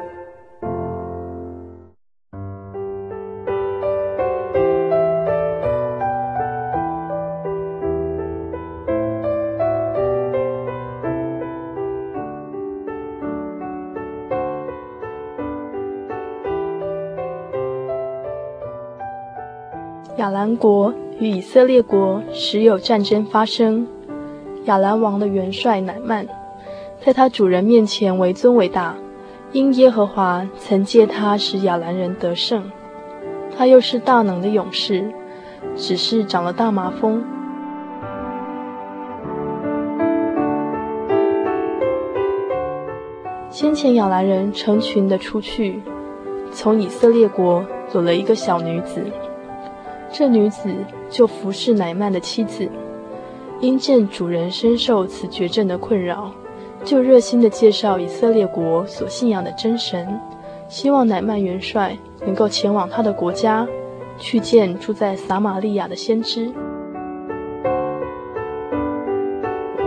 [20.21, 23.87] 亚兰国与以色列国时有战争发生。
[24.65, 26.27] 亚兰王的元帅乃曼，
[27.03, 28.93] 在他主人面前为尊为大，
[29.51, 32.69] 因耶和华曾借他使亚兰人得胜。
[33.57, 35.11] 他又是大能的勇士，
[35.75, 37.23] 只是长了大麻风。
[43.49, 45.81] 先前亚兰人成群的出去，
[46.51, 49.03] 从以色列国走了一个小女子。
[50.13, 50.69] 这女子
[51.09, 52.67] 就服侍乃曼的妻子，
[53.61, 56.31] 因见主人深受此绝症的困扰，
[56.83, 60.19] 就热心地介绍以色列国所信仰的真神，
[60.67, 63.65] 希望乃曼元帅能够前往他的国家，
[64.17, 66.51] 去见住在撒玛利亚的先知。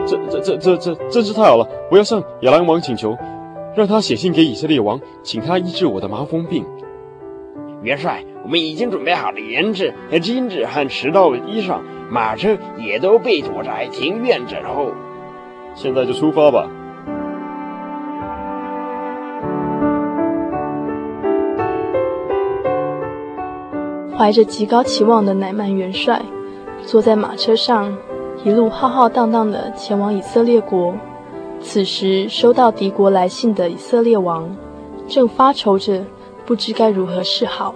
[0.07, 1.68] 这这这这这真是太好了！
[1.91, 3.16] 我要向亚兰王请求，
[3.75, 6.64] 让他写信给以色列王，请他医治我的麻风病。
[7.85, 8.24] 元帅。
[8.43, 11.80] 我们已经准备好了银子和金子和迟到的衣裳，
[12.11, 14.93] 马车也都被躲在庭院等候。
[15.74, 16.68] 现在就出发吧。
[24.16, 26.22] 怀着极高期望的乃曼元帅，
[26.87, 27.97] 坐在马车上，
[28.45, 30.95] 一路浩浩荡荡的前往以色列国。
[31.61, 34.49] 此时收到敌国来信的以色列王，
[35.09, 36.05] 正发愁着，
[36.47, 37.75] 不知该如何是好。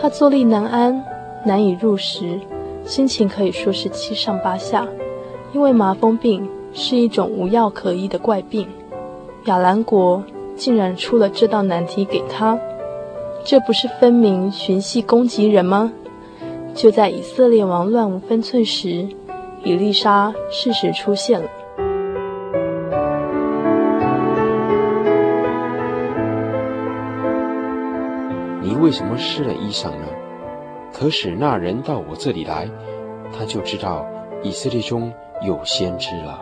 [0.00, 1.04] 他坐立难安，
[1.44, 2.40] 难以入食，
[2.84, 4.86] 心情可以说是七上八下。
[5.52, 8.68] 因为麻风病是一种无药可医的怪病，
[9.46, 10.22] 亚兰国
[10.56, 12.56] 竟然出了这道难题给他，
[13.44, 15.92] 这不是分明寻衅攻击人吗？
[16.72, 19.08] 就在以色列王乱无分寸时，
[19.64, 21.48] 以丽莎适时出现了。
[28.80, 30.06] 为什么湿了衣裳呢？
[30.92, 32.68] 可使那人到我这里来，
[33.32, 34.06] 他就知道
[34.42, 35.12] 以色列中
[35.46, 36.40] 有先知了。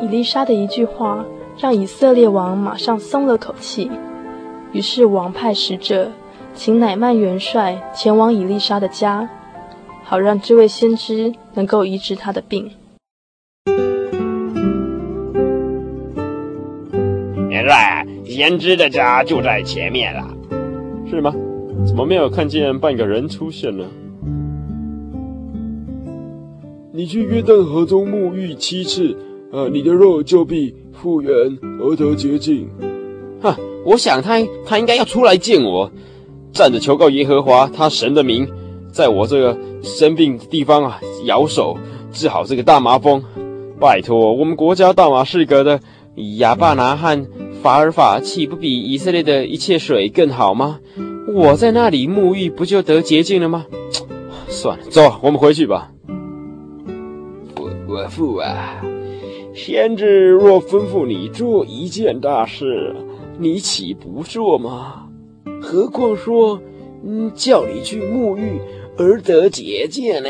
[0.00, 1.24] 以丽莎的一句话，
[1.56, 3.90] 让以色列王马上松了口气。
[4.72, 6.10] 于是王派使者，
[6.54, 9.28] 请乃曼元帅前往以丽莎的家，
[10.02, 12.70] 好让这位先知能够医治他的病。
[17.48, 18.03] 元帅。
[18.36, 20.28] 先知的家就在前面了，
[21.08, 21.32] 是吗？
[21.86, 23.84] 怎么没有看见半个人出现呢？
[26.92, 29.16] 你去约旦河中沐浴七次，
[29.52, 31.32] 呃，你的肉就必复原
[31.80, 32.68] 而得洁净。
[33.40, 33.54] 哼，
[33.86, 35.88] 我想他他应该要出来见我，
[36.50, 38.48] 站着求告耶和华他神的名，
[38.90, 41.78] 在我这个生病的地方啊，摇手
[42.10, 43.22] 治好这个大麻风。
[43.78, 45.78] 拜托，我们国家大马士革的
[46.38, 47.24] 亚巴拿和。
[47.64, 50.80] 法尔法岂不比以色列的一切水更好吗？
[51.34, 53.64] 我在那里沐浴，不就得洁净了吗？
[54.48, 55.90] 算了，走，我们回去吧。
[57.56, 58.84] 我我父啊，
[59.54, 62.94] 先知若吩咐你做一件大事，
[63.38, 65.08] 你岂不做吗？
[65.62, 66.60] 何况说，
[67.02, 68.60] 嗯，叫你去沐浴
[68.98, 70.28] 而得洁净呢？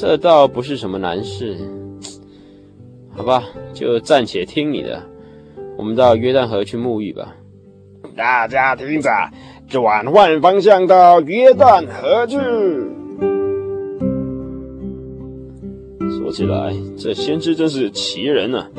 [0.00, 1.56] 这倒不是什么难事，
[3.10, 3.42] 好吧，
[3.74, 5.02] 就暂且听你的。
[5.76, 7.34] 我们到约旦河去沐浴吧。
[8.16, 9.10] 大家听着，
[9.66, 12.36] 转换方向到约旦河去。
[16.16, 18.70] 说起来，这先知真是奇人呢、啊。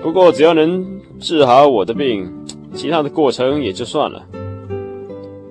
[0.00, 2.32] 不过只要能治好我的病，
[2.72, 4.24] 其他的过程也就算了。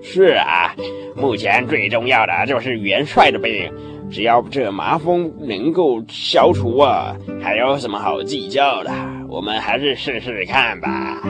[0.01, 0.73] 是啊，
[1.17, 3.69] 目前最重要的就是元帅的病。
[4.09, 8.91] 只要这麻风能够消除啊，还有什么好计较的？
[9.29, 11.21] 我们还是试试看吧。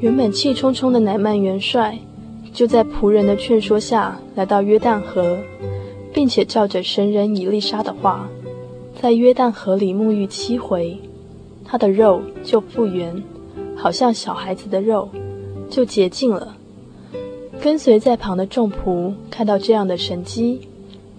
[0.00, 1.96] 原本气冲冲的乃曼元帅，
[2.52, 5.38] 就在仆人的劝说下来到约旦河，
[6.12, 8.28] 并且照着神人以丽莎的话，
[9.00, 10.98] 在约旦河里沐浴七回。
[11.72, 13.22] 他的肉就复原，
[13.74, 15.08] 好像小孩子的肉，
[15.70, 16.54] 就洁净了。
[17.62, 20.68] 跟随在旁的众仆看到这样的神迹，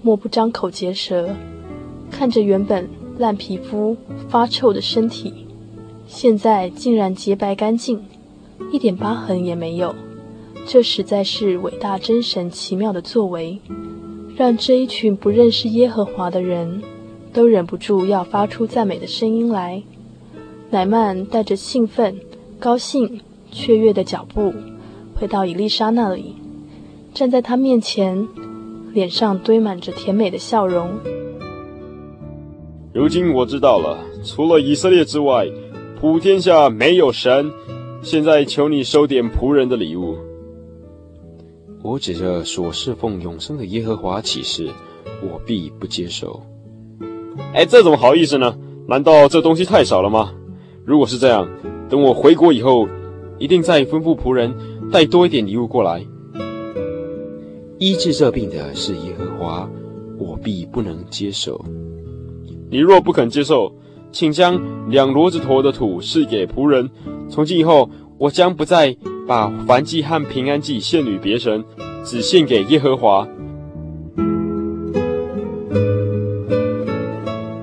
[0.04, 1.28] 莫不张口结舌，
[2.12, 2.88] 看着原本
[3.18, 3.98] 烂皮肤、
[4.30, 5.34] 发臭的身体，
[6.06, 8.00] 现在竟然洁白干净，
[8.72, 9.96] 一点疤痕也没有。
[10.68, 13.60] 这实在是伟大真神奇妙的作为，
[14.38, 16.84] 让这一群不认识耶和华的人
[17.34, 19.82] 都忍不住要发出赞美的声音来。
[20.74, 22.20] 乃曼带着兴奋、
[22.58, 23.22] 高兴、
[23.52, 24.52] 雀跃的脚步
[25.14, 26.34] 回到伊丽莎那里，
[27.14, 28.28] 站在他面前，
[28.92, 30.90] 脸上堆满着甜美的笑容。
[32.92, 35.48] 如今我知道了，除了以色列之外，
[36.02, 37.52] 普天下没有神。
[38.02, 40.16] 现在求你收点仆人的礼物。
[41.84, 44.68] 我指着所侍奉永生的耶和华起誓，
[45.22, 46.42] 我必不接受。
[47.54, 48.58] 哎，这怎么好意思呢？
[48.88, 50.34] 难道这东西太少了吗？
[50.86, 51.48] 如果是这样，
[51.90, 52.88] 等我回国以后，
[53.40, 54.54] 一定再吩咐仆人
[54.92, 56.06] 带多一点礼物过来。
[57.80, 59.70] 医治这病的是耶和华，
[60.18, 61.64] 我必不能接受。
[62.70, 63.74] 你若不肯接受，
[64.12, 66.90] 请将两骡子驮的土赐给仆人。
[67.30, 68.96] 从今以后，我将不再。
[69.26, 71.64] 把燔祭和平安祭献与别神，
[72.04, 73.26] 只献给耶和华。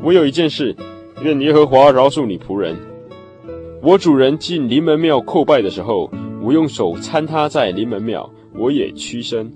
[0.03, 0.75] 我有一件事，
[1.23, 2.75] 愿耶和华饶恕你仆人。
[3.83, 6.11] 我主人进临门庙叩拜的时候，
[6.43, 9.51] 我用手搀他在临门庙，我也屈身。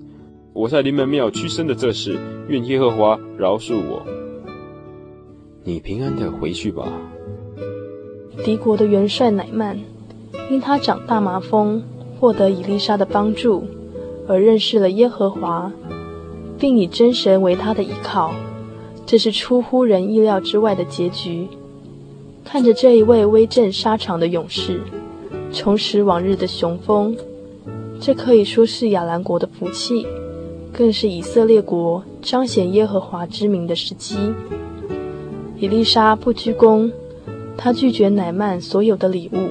[0.51, 2.17] 我在临门庙屈身的这事，
[2.47, 4.03] 愿耶和华饶恕我。
[5.63, 6.87] 你平安的回去吧。
[8.43, 9.79] 敌国的元帅乃曼，
[10.49, 11.83] 因他长大麻风。
[12.17, 13.65] 获得以丽莎的帮助，
[14.25, 15.69] 而认识了耶和华，
[16.57, 18.33] 并以真神为他的依靠，
[19.05, 21.45] 这是出乎人意料之外的结局。
[22.45, 24.79] 看着这一位威震沙场的勇士，
[25.51, 27.17] 重拾往日的雄风，
[27.99, 30.07] 这可以说是亚兰国的福气，
[30.71, 34.15] 更是以色列国彰显耶和华之名的时机。
[35.57, 36.91] 以利沙不居功，
[37.57, 39.49] 他拒绝乃曼所有的礼物。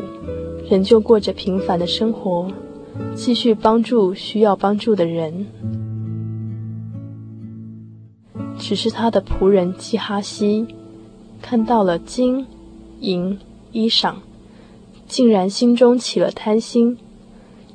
[0.70, 2.51] 仍旧过着平凡的生活，
[3.14, 5.47] 继续帮助需要帮助的人。
[8.57, 10.66] 只是他的仆人基哈西
[11.42, 12.47] 看到了金、
[13.05, 13.38] 银、
[13.72, 14.14] 衣裳，
[15.07, 16.96] 竟然心中起了贪心，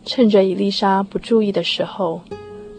[0.04, 2.22] 趁着伊丽莎不注意的时候，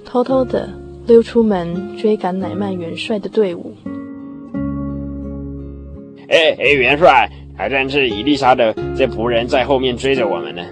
[0.05, 0.69] 偷偷的
[1.07, 3.75] 溜出门追赶乃曼元帅的队伍。
[6.29, 7.31] 哎哎，元帅！
[7.57, 10.63] 还真是伊丽莎的这仆人在后面追着我们呢。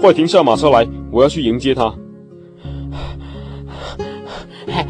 [0.00, 1.94] 快停下马车来，我要去迎接他。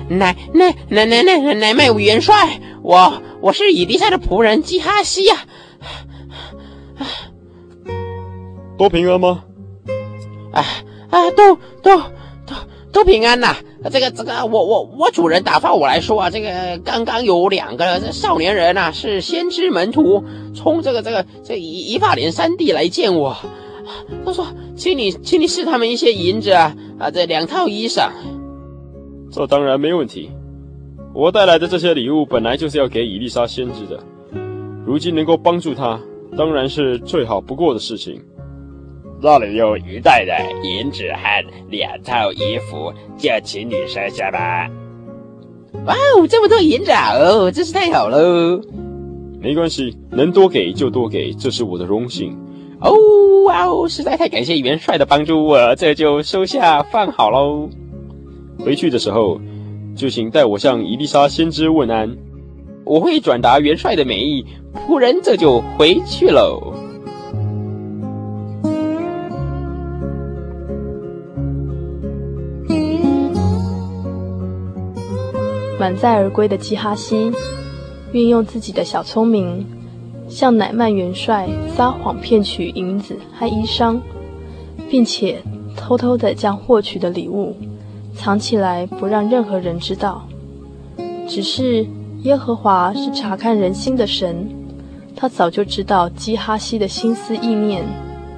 [0.09, 2.35] 乃乃乃乃乃乃縵元帅，
[2.83, 5.37] 我我是以利沙的仆人基哈西呀。
[8.79, 9.45] 都平安吗？
[10.53, 10.65] 啊
[11.11, 11.99] 啊，都都
[12.47, 12.55] 都
[12.93, 13.57] 都平安呐。
[13.91, 20.25] 这个这个，我我我主人打发我来说啊，这个刚刚有两个这少年人呐，是先知门徒，
[20.55, 23.37] 从这个这个这以以法莲山地来见我，
[24.25, 28.11] 他说，请你请你赐他们一些银子啊啊，这两套衣裳。
[29.31, 30.31] 这当然没问题，
[31.19, 33.99] 我带来的这些礼物本来就是要给伊丽莎先知的，
[34.87, 35.99] 如今能够帮助她，
[36.37, 38.23] 当然是最好不过的事情。
[39.21, 44.71] 那里有一袋的银子和两套衣服，就请你收下吧。
[45.87, 48.61] 哇哦，这么多银子哦，真是太好了。
[49.41, 52.39] 没关系，能多给就多给，这是我的荣幸。
[52.81, 52.95] 哦
[53.45, 57.69] 哇哦，实在太感谢元帅的帮助，我这就收下放好喽。
[58.61, 59.41] 回去的时候，
[59.99, 62.17] 就请代我向伊丽莎先知问安，
[62.85, 64.47] 我会转达元帅的美意。
[64.87, 66.73] 仆人这就回去喽。
[75.81, 77.33] 满载而归的基哈西，
[78.13, 79.67] 运用自己的小聪明，
[80.29, 83.99] 向乃曼元帅撒谎骗取银子和衣裳，
[84.89, 85.43] 并且
[85.77, 87.57] 偷偷地将获取的礼物
[88.19, 90.27] 藏起来，不让任何人知道。
[91.29, 91.87] 只是
[92.25, 94.49] 耶和华是查看人心的神，
[95.15, 97.85] 他早就知道基哈西的心思意念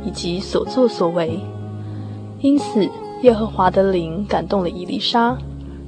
[0.04, 1.40] 以及所作所为，
[2.40, 2.86] 因此
[3.22, 5.36] 耶和华的灵感动了以丽莎。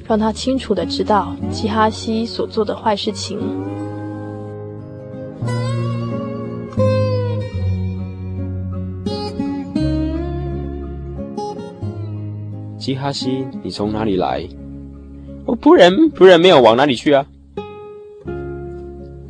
[0.04, 3.38] 让他清楚的知道基哈西所做的坏事情。
[12.82, 14.44] 吉哈西，你从哪里来？
[15.46, 17.24] 我仆人，仆人没有往哪里去啊。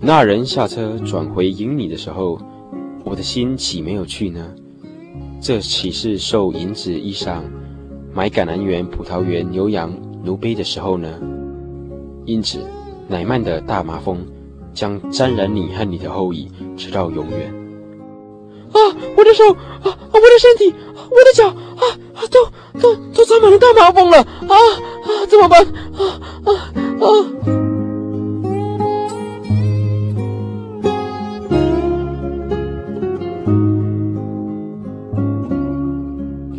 [0.00, 2.40] 那人下车转回迎你的时候，
[3.04, 4.54] 我的心岂没有去呢？
[5.38, 7.42] 这岂是受银子衣裳？
[8.14, 9.92] 买橄榄园、葡萄园、牛羊、
[10.24, 11.20] 奴婢的时候呢？
[12.24, 12.58] 因此，
[13.06, 14.16] 乃曼的大麻风
[14.72, 17.61] 将沾染你和你的后裔，直到永远。
[18.72, 18.78] 啊，
[19.16, 20.74] 我的手啊，我的身体，
[21.10, 22.44] 我的脚啊啊，都
[22.80, 24.54] 都都长满了大麻风了啊
[25.04, 25.62] 啊，怎么办？
[25.62, 26.50] 啊啊
[27.00, 27.06] 啊！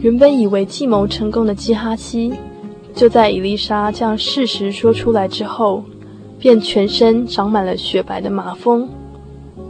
[0.01, 2.34] 原本以为计谋成功的基哈西，
[2.93, 5.84] 就在伊丽莎将事实说出来之后，
[6.38, 8.89] 便全身长满了雪白的麻风。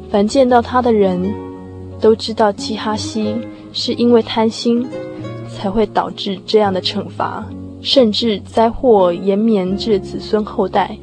[0.10, 1.32] 凡见到他的人，
[2.04, 3.34] 都知道基哈西
[3.72, 4.86] 是因为贪心，
[5.48, 7.46] 才会导致这样的惩罚，
[7.82, 10.98] 甚至灾祸延绵至子孙后代，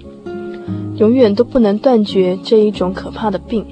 [0.97, 3.65] 永远都不能断绝这一种可怕的病。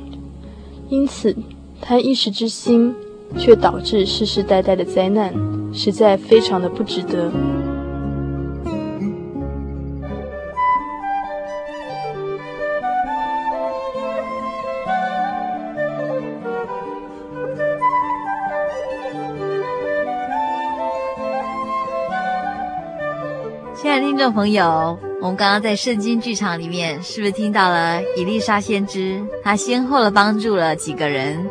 [0.89, 1.37] 因此，
[1.83, 2.95] 贪一时之心。
[3.37, 5.35] 却导致世世代代的灾难，
[5.71, 7.31] 实在非常的不值得。
[23.81, 29.23] 亲爱的听众朋友，我们刚刚在圣经剧场里面，是不是听到了以利沙先知？
[29.45, 31.49] 他先后的帮助了几个人。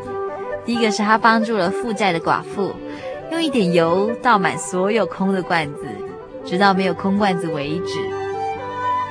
[0.65, 2.73] 第一个是他帮助了负债的寡妇，
[3.31, 5.87] 用一点油倒满所有空的罐子，
[6.45, 7.97] 直到没有空罐子为止。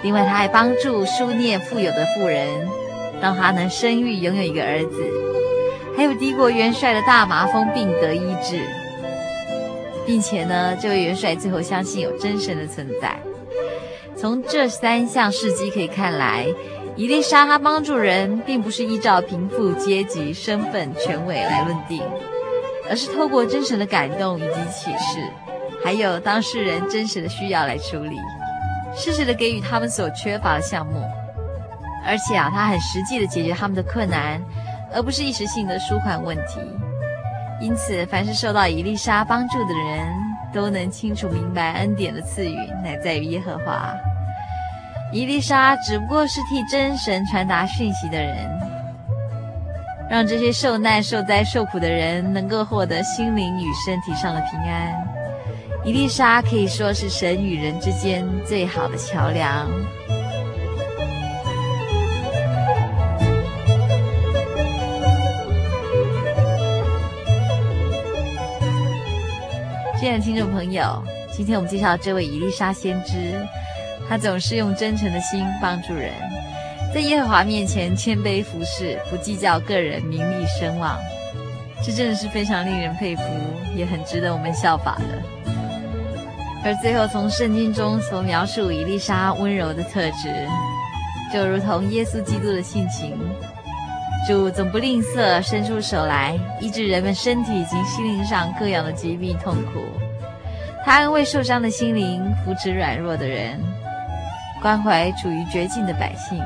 [0.03, 2.69] 另外，他还帮助书念富有的富人，
[3.23, 5.03] 让他能生育拥有一个儿子。
[5.97, 8.61] 还有敌国元帅的大麻风病得医治，
[10.07, 13.19] 并且呢，这位元帅最后相信有真神的存在。
[14.17, 16.47] 从这三项事迹可以看来。
[16.99, 22.03] 以利沙他帮助人，并不是依照贫富阶级、身份、权位来论定，
[22.89, 25.21] 而是透过真实的感动以及启示，
[25.85, 28.17] 还有当事人真实的需要来处理，
[28.97, 31.03] 适时的给予他们所缺乏的项目，
[32.07, 34.43] 而且啊，他很实际的解决他们的困难，
[34.91, 36.61] 而不是一时性的舒缓问题。
[37.61, 40.15] 因此，凡是受到以利沙帮助的人，
[40.53, 43.95] 都能清楚明白恩典的赐予乃在于耶和华。
[45.13, 48.51] 以利沙只不过是替真神传达讯息的人，
[50.11, 54.93] 让这些受难、受灾、受苦的人能够获得心灵与身体上的平安。
[55.85, 59.67] 以利沙可以说是神与人之间最好的桥梁。
[70.07, 71.03] 亲爱的听众朋友，
[71.33, 73.35] 今天我们介绍这位伊丽莎先知。
[74.09, 76.13] 他总是用真诚的心帮助人，
[76.95, 80.97] 在耶和华面前谦卑服侍，不计较个人名利声望，
[81.85, 83.23] 这真的是非常令人佩服，
[83.75, 85.51] 也很值得我们效法的。
[86.65, 90.47] 而最后从圣经中所描述伊丽莎温柔的特质，
[91.33, 93.19] 就如同耶稣基督的性情，
[94.27, 99.85] 主总不吝啬伸出手来医治人们身体及心灵上各样的疾病痛苦，
[100.85, 103.61] 他安慰受伤的心灵，扶持软弱的人。
[104.61, 106.43] 关怀处于绝境的百姓，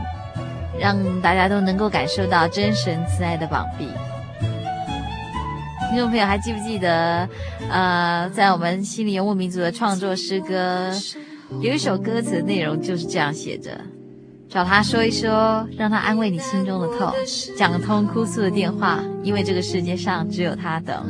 [0.79, 3.89] 让大家都能够感受到真神慈爱的膀臂。
[5.89, 7.27] 听众朋友还记不记得，
[7.71, 10.93] 呃，在我们心灵游牧民族的创作诗歌，
[11.63, 13.71] 有一首歌词的内容就是这样写着：
[14.51, 17.13] 找他说一说，让他安慰你心中的痛，
[17.57, 21.07] 讲通哭诉的电话，因为这个世界上只有他等。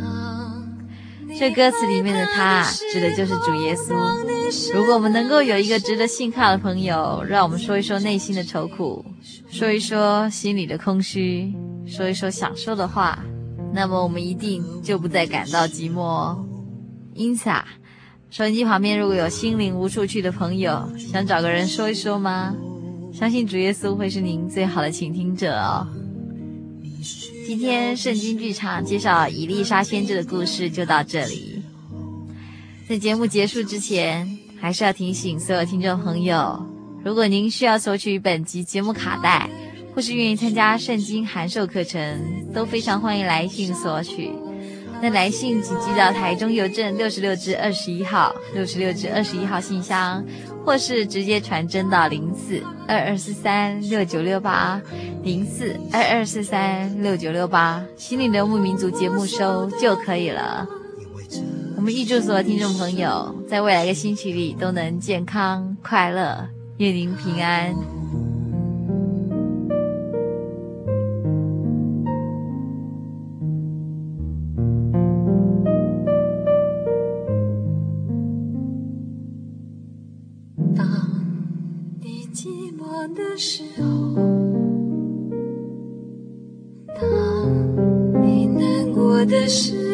[1.39, 2.63] 这歌词里面的他，
[2.93, 3.95] 指的就是主耶稣。
[4.75, 9.03] 如果我们能够有一个值得信靠的朋友，让我们说一说内心的愁苦，
[9.49, 11.55] 说一说心里的空虚，
[11.87, 13.19] 说一说想说的话，
[13.73, 16.37] 那么我们一定就不再感到寂寞。
[17.15, 17.65] 因此啊，
[18.29, 22.55] 收音机旁边如果有心灵无处去的朋友，想找个人说一说吗？
[23.13, 25.87] 相信主耶稣会是您最好的倾听者哦。
[27.47, 31.63] 今天圣经剧场介绍以利沙先知的故事就到这里。
[32.89, 36.65] 在节目结束之前，还是要提醒所有听众朋友，
[37.05, 39.51] 如果您需要索取本集节目卡带，
[39.95, 42.21] 或是愿意参加圣经函授课程，
[42.55, 44.31] 都非常欢迎来信索取。
[45.03, 50.25] 那来信请寄到台中邮政六十六支二十一号、六十六支二十一号信箱。
[50.65, 54.81] 或是直接传真到零四二二四三六九六八
[55.23, 60.67] 零四二二四三六九六八，心灵的牧民族节目收就可以了。
[61.77, 66.47] 我们预祝所有听众朋友在未来的星期里都能健康快乐，
[66.77, 67.75] 愿您平安。
[82.33, 84.15] 寂寞的时候，
[86.95, 89.90] 当你难过的时候。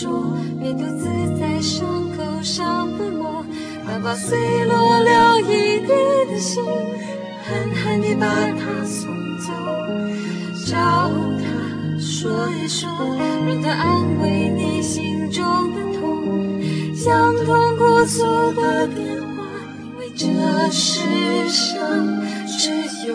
[0.00, 1.04] 说，别独自
[1.38, 1.86] 在伤
[2.16, 3.44] 口上奔波，
[3.86, 5.92] 哪怕碎落了一地
[6.26, 6.64] 的心，
[7.44, 9.52] 狠狠地把它送走。
[10.64, 12.88] 找他说一说，
[13.44, 15.44] 让他安慰你心中
[15.74, 16.62] 的痛，
[16.94, 19.44] 想通过所有的电话，
[19.84, 20.24] 因为这
[20.70, 21.78] 世上
[22.46, 22.70] 只
[23.06, 23.14] 有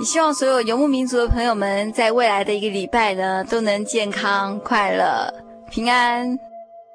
[0.00, 5.30] 也希望所有游牧民族的朋友们，在未来的一个礼拜呢，都能健康、快乐、
[5.68, 6.38] 平安。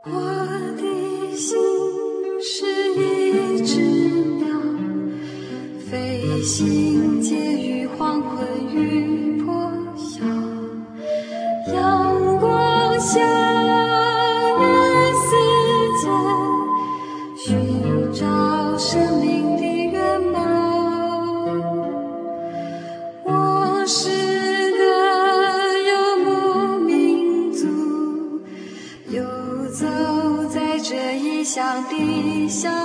[0.05, 0.11] 我
[0.75, 1.55] 的心
[2.41, 3.79] 是一只
[4.39, 4.47] 鸟，
[5.87, 8.43] 飞行介于黄昏
[8.73, 10.25] 与破晓，
[11.75, 13.19] 阳光下
[14.59, 14.65] 人
[15.21, 15.29] 世
[16.01, 16.09] 间，
[17.37, 19.24] 寻找生命。
[32.45, 32.84] 游走在这异乡的小